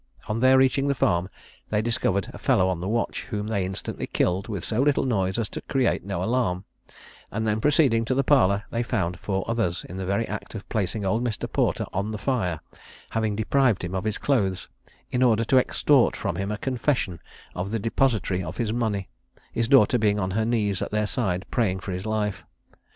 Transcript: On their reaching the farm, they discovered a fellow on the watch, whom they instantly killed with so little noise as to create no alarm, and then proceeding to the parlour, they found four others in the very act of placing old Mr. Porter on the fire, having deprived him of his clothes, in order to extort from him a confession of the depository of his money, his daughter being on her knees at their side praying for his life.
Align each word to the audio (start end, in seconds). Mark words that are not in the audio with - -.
On 0.27 0.39
their 0.39 0.57
reaching 0.57 0.87
the 0.87 0.95
farm, 0.95 1.29
they 1.69 1.79
discovered 1.79 2.27
a 2.33 2.39
fellow 2.39 2.67
on 2.69 2.79
the 2.81 2.87
watch, 2.87 3.25
whom 3.25 3.45
they 3.45 3.63
instantly 3.63 4.07
killed 4.07 4.47
with 4.47 4.63
so 4.65 4.81
little 4.81 5.05
noise 5.05 5.37
as 5.37 5.47
to 5.49 5.61
create 5.61 6.03
no 6.03 6.23
alarm, 6.23 6.65
and 7.29 7.45
then 7.45 7.61
proceeding 7.61 8.03
to 8.05 8.15
the 8.15 8.23
parlour, 8.23 8.63
they 8.71 8.81
found 8.81 9.19
four 9.19 9.45
others 9.47 9.85
in 9.87 9.97
the 9.97 10.05
very 10.07 10.27
act 10.27 10.55
of 10.55 10.67
placing 10.69 11.05
old 11.05 11.23
Mr. 11.23 11.47
Porter 11.47 11.85
on 11.93 12.09
the 12.09 12.17
fire, 12.17 12.61
having 13.11 13.35
deprived 13.35 13.83
him 13.83 13.93
of 13.93 14.03
his 14.05 14.17
clothes, 14.17 14.67
in 15.11 15.21
order 15.21 15.43
to 15.43 15.59
extort 15.59 16.15
from 16.15 16.35
him 16.35 16.51
a 16.51 16.57
confession 16.57 17.19
of 17.53 17.69
the 17.69 17.77
depository 17.77 18.43
of 18.43 18.57
his 18.57 18.73
money, 18.73 19.07
his 19.51 19.67
daughter 19.67 19.99
being 19.99 20.19
on 20.19 20.31
her 20.31 20.45
knees 20.45 20.81
at 20.81 20.89
their 20.89 21.05
side 21.05 21.45
praying 21.51 21.79
for 21.79 21.91
his 21.91 22.07
life. 22.07 22.43